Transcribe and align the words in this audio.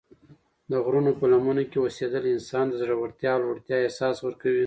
د 0.71 0.73
غرونو 0.83 1.11
په 1.19 1.25
لمنو 1.31 1.63
کې 1.71 1.77
اوسېدل 1.81 2.23
انسان 2.33 2.65
ته 2.69 2.75
د 2.79 2.79
زړورتیا 2.81 3.31
او 3.35 3.41
لوړتیا 3.45 3.77
احساس 3.81 4.17
ورکوي. 4.21 4.59